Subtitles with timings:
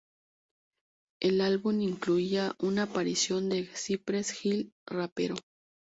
[1.21, 5.35] El álbum incluía una aparición de Cypress Hill rapero.